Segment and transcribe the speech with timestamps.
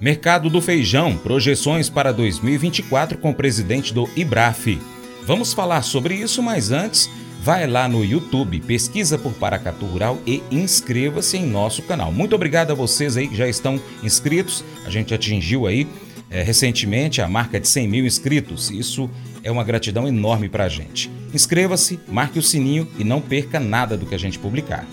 [0.00, 4.78] Mercado do feijão, projeções para 2024 com o presidente do IBRAF.
[5.26, 7.10] Vamos falar sobre isso, mas antes,
[7.42, 12.12] vai lá no YouTube, pesquisa por Paracatu Rural e inscreva-se em nosso canal.
[12.12, 14.64] Muito obrigado a vocês aí que já estão inscritos.
[14.86, 15.88] A gente atingiu aí
[16.30, 18.70] é, recentemente a marca de 100 mil inscritos.
[18.70, 19.10] Isso
[19.42, 21.10] é uma gratidão enorme para a gente.
[21.34, 24.86] Inscreva-se, marque o sininho e não perca nada do que a gente publicar.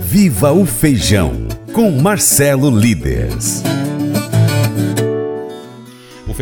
[0.00, 3.62] Viva o Feijão, com Marcelo Líderes.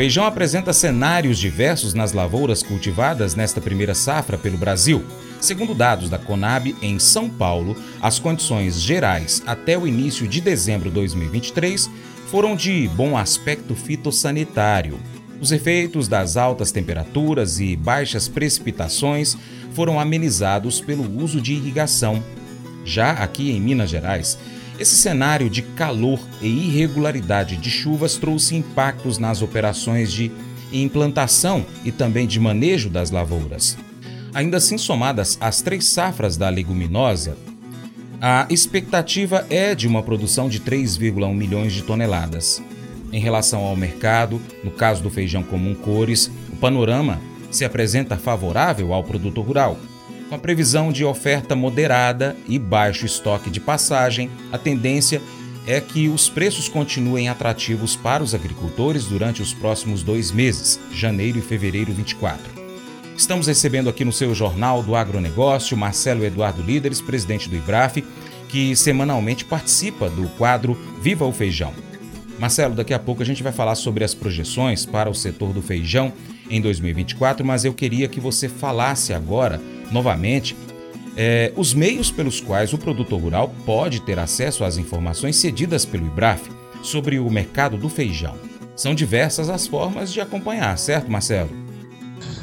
[0.03, 5.05] Feijão apresenta cenários diversos nas lavouras cultivadas nesta primeira safra pelo Brasil.
[5.41, 10.89] Segundo dados da Conab, em São Paulo, as condições gerais até o início de dezembro
[10.89, 11.89] de 2023
[12.27, 14.99] foram de bom aspecto fitossanitário.
[15.41, 19.37] Os efeitos das altas temperaturas e baixas precipitações
[19.73, 22.21] foram amenizados pelo uso de irrigação.
[22.85, 24.37] Já aqui em Minas Gerais,
[24.83, 30.31] esse cenário de calor e irregularidade de chuvas trouxe impactos nas operações de
[30.73, 33.79] implantação e também de manejo das lavouras.
[34.35, 37.37] Ainda assim, somadas as três safras da leguminosa,
[38.21, 42.61] a expectativa é de uma produção de 3,1 milhões de toneladas.
[43.13, 47.21] Em relação ao mercado, no caso do feijão comum cores, o panorama
[47.53, 49.79] se apresenta favorável ao produtor rural.
[50.33, 55.21] Com a previsão de oferta moderada e baixo estoque de passagem, a tendência
[55.67, 61.39] é que os preços continuem atrativos para os agricultores durante os próximos dois meses, janeiro
[61.39, 62.51] e fevereiro 24.
[63.15, 68.03] Estamos recebendo aqui no seu Jornal do Agronegócio Marcelo Eduardo Líderes, presidente do IBRAF,
[68.49, 71.75] que semanalmente participa do quadro Viva o Feijão.
[72.39, 75.61] Marcelo, daqui a pouco a gente vai falar sobre as projeções para o setor do
[75.61, 76.11] feijão
[76.49, 79.61] em 2024, mas eu queria que você falasse agora
[79.93, 80.57] novamente,
[81.17, 86.07] é, os meios pelos quais o produtor rural pode ter acesso às informações cedidas pelo
[86.07, 86.51] IBRAF
[86.83, 88.35] sobre o mercado do feijão.
[88.75, 91.51] São diversas as formas de acompanhar, certo, Marcelo?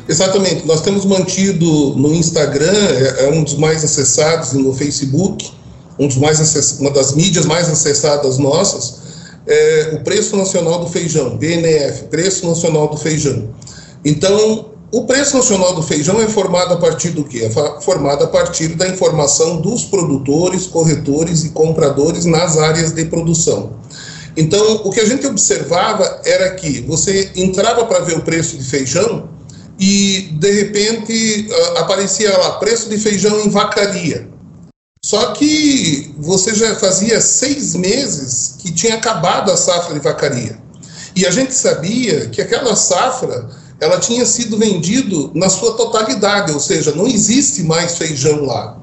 [0.07, 0.65] Exatamente.
[0.65, 5.51] Nós temos mantido no Instagram, é, é um dos mais acessados, e no Facebook,
[5.97, 6.79] um dos mais acess...
[6.79, 8.99] uma das mídias mais acessadas nossas,
[9.47, 13.49] é o Preço Nacional do Feijão, BNF, Preço Nacional do Feijão.
[14.05, 17.43] Então, o preço nacional do feijão é formado a partir do quê?
[17.43, 23.73] É formado a partir da informação dos produtores, corretores e compradores nas áreas de produção.
[24.35, 28.63] Então, o que a gente observava era que você entrava para ver o preço de
[28.63, 29.29] feijão
[29.79, 34.27] e, de repente, aparecia lá, preço de feijão em vacaria.
[35.03, 40.57] Só que você já fazia seis meses que tinha acabado a safra de vacaria.
[41.15, 46.59] E a gente sabia que aquela safra ela tinha sido vendido na sua totalidade, ou
[46.59, 48.77] seja, não existe mais feijão lá.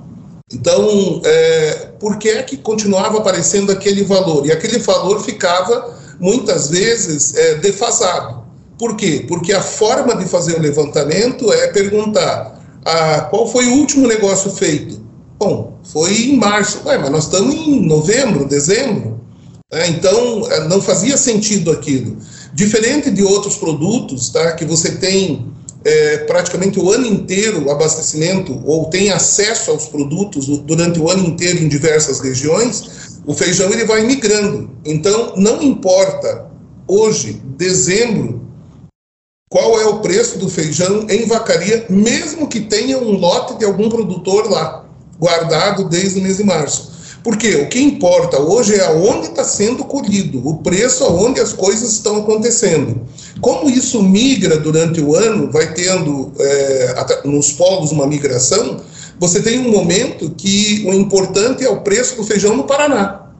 [0.52, 4.46] Então, é, por que é que continuava aparecendo aquele valor?
[4.46, 8.44] E aquele valor ficava, muitas vezes, é, defasado.
[8.78, 9.24] Por quê?
[9.26, 14.50] Porque a forma de fazer o levantamento é perguntar ah, qual foi o último negócio
[14.50, 15.00] feito.
[15.38, 16.80] Bom, foi em março.
[16.84, 19.20] Ué, mas nós estamos em novembro, dezembro.
[19.70, 22.16] É, então, é, não fazia sentido aquilo.
[22.56, 25.52] Diferente de outros produtos, tá, que você tem
[25.84, 31.62] é, praticamente o ano inteiro abastecimento ou tem acesso aos produtos durante o ano inteiro
[31.62, 34.70] em diversas regiões, o feijão ele vai migrando.
[34.86, 36.46] Então, não importa
[36.88, 38.40] hoje, dezembro,
[39.50, 43.90] qual é o preço do feijão em vacaria, mesmo que tenha um lote de algum
[43.90, 44.86] produtor lá,
[45.18, 46.95] guardado desde o mês de março.
[47.26, 51.90] Porque o que importa hoje é aonde está sendo colhido, o preço aonde as coisas
[51.90, 53.00] estão acontecendo.
[53.40, 56.94] Como isso migra durante o ano, vai tendo é,
[57.24, 58.80] nos polos uma migração,
[59.18, 63.32] você tem um momento que o importante é o preço do feijão no Paraná.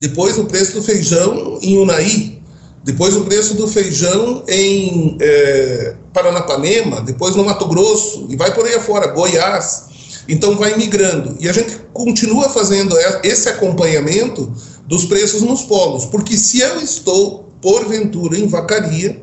[0.00, 2.40] Depois o preço do feijão em Unai,
[2.82, 8.66] depois o preço do feijão em é, Paranapanema, depois no Mato Grosso, e vai por
[8.66, 9.87] aí afora, Goiás.
[10.28, 11.36] Então vai migrando.
[11.40, 14.52] E a gente continua fazendo esse acompanhamento
[14.86, 19.22] dos preços nos polos, porque se eu estou, porventura, em vacaria,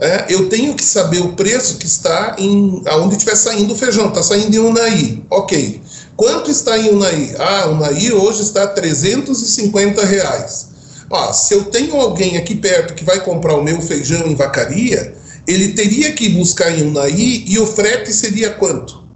[0.00, 4.08] é, eu tenho que saber o preço que está em aonde estiver saindo o feijão.
[4.08, 5.22] Está saindo em Unai.
[5.28, 5.82] Ok.
[6.16, 7.34] Quanto está em Unai?
[7.36, 10.68] Ah, Unai hoje está a 350 reais.
[11.10, 15.14] Ah, se eu tenho alguém aqui perto que vai comprar o meu feijão em vacaria,
[15.48, 19.07] ele teria que buscar em Unai e o frete seria quanto?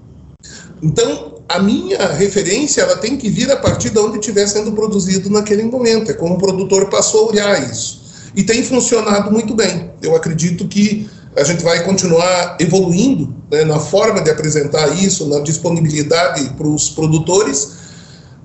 [0.82, 5.30] Então, a minha referência ela tem que vir a partir de onde estiver sendo produzido
[5.30, 6.10] naquele momento.
[6.10, 8.02] É como o produtor passou a olhar isso.
[8.34, 9.90] E tem funcionado muito bem.
[10.02, 15.40] Eu acredito que a gente vai continuar evoluindo né, na forma de apresentar isso, na
[15.40, 17.72] disponibilidade para os produtores,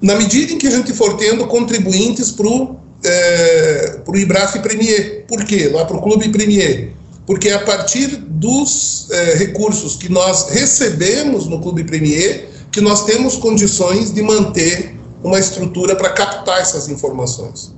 [0.01, 5.25] na medida em que a gente for tendo contribuintes para o é, IBRAF Premier.
[5.27, 5.69] Por quê?
[5.73, 6.93] Lá para o Clube Premier.
[7.27, 13.05] Porque é a partir dos é, recursos que nós recebemos no Clube Premier que nós
[13.05, 17.73] temos condições de manter uma estrutura para captar essas informações.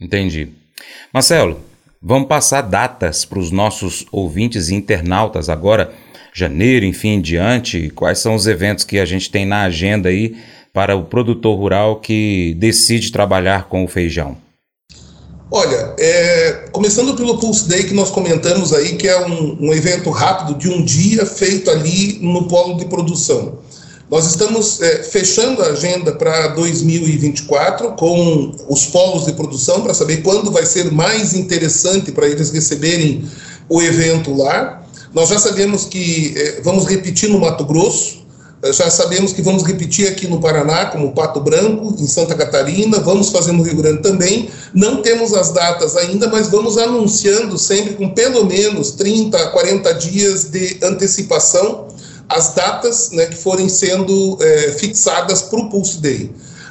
[0.00, 0.50] Entendi.
[1.12, 1.60] Marcelo,
[2.00, 5.92] vamos passar datas para os nossos ouvintes e internautas agora,
[6.32, 7.90] janeiro, enfim, em diante.
[7.90, 10.36] Quais são os eventos que a gente tem na agenda aí
[10.72, 14.36] para o produtor rural que decide trabalhar com o feijão?
[15.50, 20.10] Olha, é, começando pelo Pulse Day que nós comentamos aí, que é um, um evento
[20.10, 23.58] rápido de um dia feito ali no polo de produção.
[24.10, 30.18] Nós estamos é, fechando a agenda para 2024 com os polos de produção para saber
[30.18, 33.24] quando vai ser mais interessante para eles receberem
[33.68, 34.84] o evento lá.
[35.14, 38.25] Nós já sabemos que é, vamos repetir no Mato Grosso,
[38.64, 43.30] já sabemos que vamos repetir aqui no Paraná, como Pato Branco, em Santa Catarina, vamos
[43.30, 44.48] fazer no Rio Grande também.
[44.74, 50.44] Não temos as datas ainda, mas vamos anunciando sempre com pelo menos 30, 40 dias
[50.44, 51.86] de antecipação
[52.28, 56.30] as datas né, que forem sendo é, fixadas para o Pulse Day.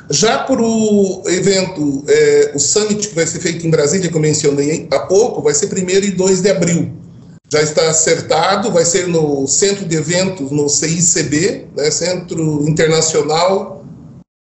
[0.10, 4.22] Já para o evento, é, o Summit, que vai ser feito em Brasília, que eu
[4.22, 7.05] mencionei há pouco, vai ser 1 e 2 de abril.
[7.56, 13.86] Já está acertado, vai ser no Centro de Eventos, no CICB, né, Centro Internacional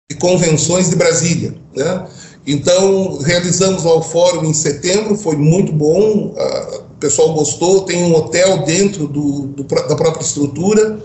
[0.09, 1.53] de Convenções de Brasília.
[1.75, 2.07] Né?
[2.47, 8.15] Então, realizamos lá o fórum em setembro, foi muito bom, o pessoal gostou, tem um
[8.15, 10.99] hotel dentro do, do, da própria estrutura.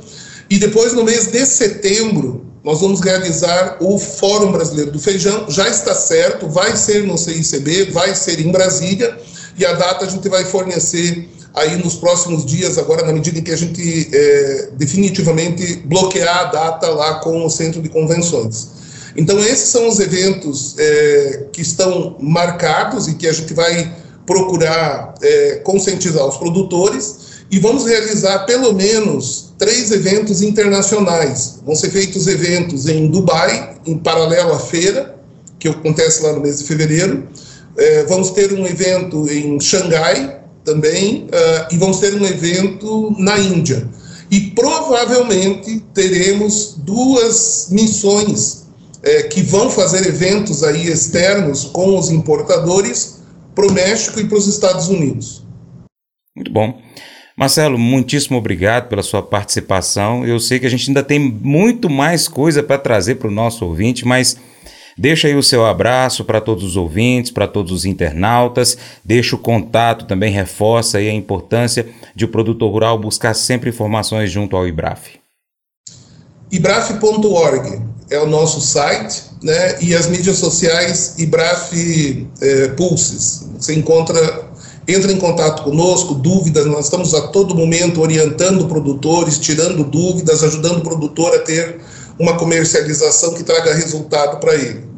[0.49, 5.51] E depois, no mês de setembro, nós vamos realizar o Fórum Brasileiro do Feijão.
[5.51, 9.19] Já está certo, vai ser no CICB, vai ser em Brasília,
[9.59, 13.43] e a data a gente vai fornecer aí nos próximos dias, agora na medida em
[13.43, 18.81] que a gente é, definitivamente bloquear a data lá com o Centro de Convenções.
[19.17, 23.93] Então, esses são os eventos é, que estão marcados e que a gente vai
[24.25, 31.59] procurar é, conscientizar os produtores e vamos realizar pelo menos três eventos internacionais.
[31.67, 35.17] Vão ser feitos eventos em Dubai, em paralelo à feira,
[35.59, 37.29] que acontece lá no mês de fevereiro.
[37.77, 43.39] É, vamos ter um evento em Xangai também, uh, e vamos ter um evento na
[43.39, 43.89] Índia.
[44.31, 48.67] E provavelmente teremos duas missões
[49.03, 53.21] é, que vão fazer eventos aí externos com os importadores
[53.55, 55.45] para o México e para os Estados Unidos.
[56.37, 56.81] Muito bom.
[57.37, 60.27] Marcelo, muitíssimo obrigado pela sua participação.
[60.27, 63.65] Eu sei que a gente ainda tem muito mais coisa para trazer para o nosso
[63.65, 64.37] ouvinte, mas
[65.01, 68.77] deixa aí o seu abraço para todos os ouvintes, para todos os internautas.
[69.03, 74.31] Deixa o contato, também reforça aí a importância de o produtor rural buscar sempre informações
[74.31, 75.19] junto ao IBRAF.
[76.53, 77.81] ibraf.org
[78.11, 79.81] é o nosso site, né?
[79.81, 81.73] E as mídias sociais Ibraf
[82.43, 83.47] é, Pulses.
[83.57, 84.51] Você encontra,
[84.87, 90.79] entra em contato conosco, dúvidas, nós estamos a todo momento orientando produtores, tirando dúvidas, ajudando
[90.79, 91.81] o produtor a ter
[92.19, 94.90] uma comercialização que traga resultado para ele.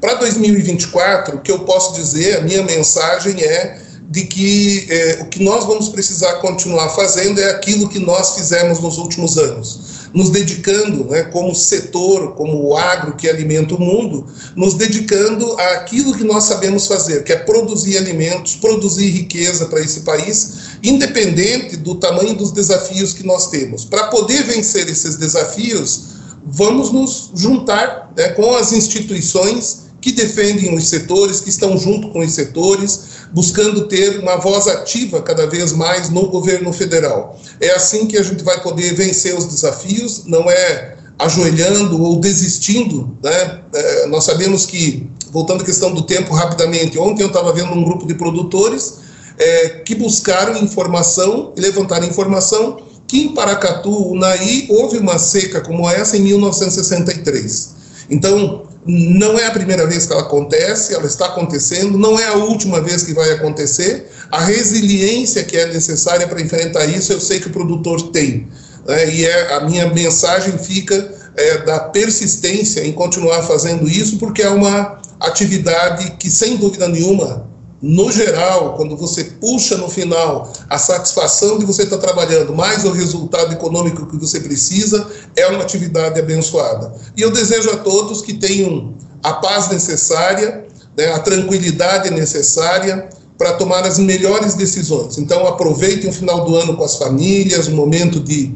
[0.00, 5.26] Para 2024, o que eu posso dizer, a minha mensagem é de que é, o
[5.26, 10.30] que nós vamos precisar continuar fazendo é aquilo que nós fizemos nos últimos anos nos
[10.30, 14.26] dedicando, né, como setor, como o agro que alimenta o mundo,
[14.56, 20.00] nos dedicando àquilo que nós sabemos fazer, que é produzir alimentos, produzir riqueza para esse
[20.00, 23.84] país, independente do tamanho dos desafios que nós temos.
[23.84, 26.04] Para poder vencer esses desafios,
[26.44, 32.20] vamos nos juntar né, com as instituições que defendem os setores, que estão junto com
[32.20, 37.38] os setores, buscando ter uma voz ativa cada vez mais no governo federal.
[37.60, 43.16] É assim que a gente vai poder vencer os desafios, não é ajoelhando ou desistindo.
[43.22, 43.60] Né?
[43.74, 47.84] É, nós sabemos que, voltando à questão do tempo rapidamente, ontem eu estava vendo um
[47.84, 49.00] grupo de produtores
[49.38, 56.16] é, que buscaram informação levantaram informação que em Paracatu, Unaí, houve uma seca como essa
[56.16, 57.74] em 1963.
[58.08, 62.34] Então, não é a primeira vez que ela acontece, ela está acontecendo, não é a
[62.34, 64.10] última vez que vai acontecer.
[64.30, 68.48] A resiliência que é necessária para enfrentar isso, eu sei que o produtor tem.
[68.86, 69.14] Né?
[69.14, 74.48] E é, a minha mensagem fica é, da persistência em continuar fazendo isso, porque é
[74.48, 77.48] uma atividade que, sem dúvida nenhuma,
[77.82, 82.92] no geral, quando você puxa no final a satisfação de você estar trabalhando, mais o
[82.92, 86.92] resultado econômico que você precisa, é uma atividade abençoada.
[87.16, 93.08] E eu desejo a todos que tenham a paz necessária, né, a tranquilidade necessária
[93.38, 95.16] para tomar as melhores decisões.
[95.16, 98.54] Então, aproveitem o final do ano com as famílias, o momento de,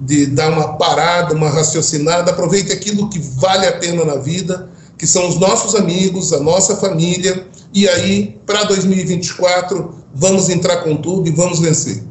[0.00, 5.06] de dar uma parada, uma raciocinada, aproveite aquilo que vale a pena na vida, que
[5.06, 11.28] são os nossos amigos, a nossa família e aí, para 2024, vamos entrar com tudo
[11.28, 12.04] e vamos vencer.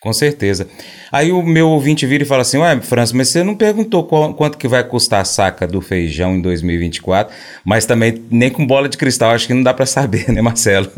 [0.00, 0.68] Com certeza.
[1.10, 4.32] Aí o meu ouvinte vira e fala assim: Ué, França, mas você não perguntou qual,
[4.32, 8.88] quanto que vai custar a saca do feijão em 2024, mas também nem com bola
[8.88, 10.88] de cristal, acho que não dá para saber, né, Marcelo?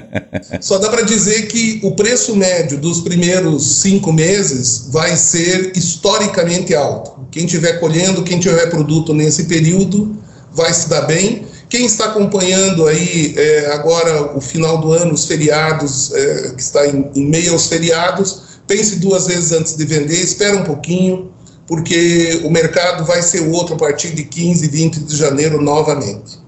[0.60, 6.74] Só dá para dizer que o preço médio dos primeiros cinco meses vai ser historicamente
[6.74, 7.26] alto.
[7.30, 11.46] Quem estiver colhendo, quem tiver produto nesse período, vai se dar bem.
[11.72, 16.86] Quem está acompanhando aí é, agora o final do ano, os feriados, é, que está
[16.86, 21.32] em, em meio aos feriados, pense duas vezes antes de vender, espera um pouquinho,
[21.66, 26.41] porque o mercado vai ser outro a partir de 15, 20 de janeiro novamente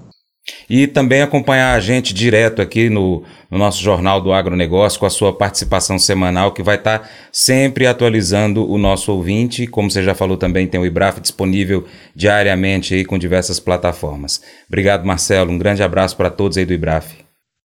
[0.69, 5.09] e também acompanhar a gente direto aqui no, no, nosso Jornal do Agronegócio com a
[5.09, 9.67] sua participação semanal, que vai estar tá sempre atualizando o nosso ouvinte.
[9.67, 14.41] Como você já falou também, tem o IBRAF disponível diariamente aí com diversas plataformas.
[14.67, 15.51] Obrigado, Marcelo.
[15.51, 17.25] Um grande abraço para todos aí do IBRAF.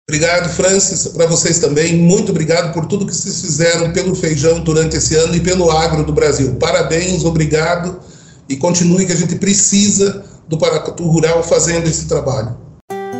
[0.08, 1.94] Obrigado, Francis, para vocês também.
[1.94, 6.02] Muito obrigado por tudo que vocês fizeram pelo feijão durante esse ano e pelo agro
[6.02, 6.54] do Brasil.
[6.54, 8.00] Parabéns, obrigado
[8.48, 12.67] e continue que a gente precisa do Paracatu Rural fazendo esse trabalho.